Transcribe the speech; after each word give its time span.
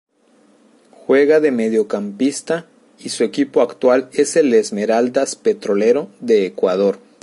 Juega 0.89 1.39
de 1.41 1.51
Mediocampista 1.51 2.65
y 2.97 3.09
su 3.09 3.23
equipo 3.23 3.61
actual 3.61 4.09
es 4.13 4.35
el 4.35 4.51
Esmeraldas 4.51 5.35
Petrolero 5.35 6.09
de 6.19 6.47
Ecuador. 6.47 6.97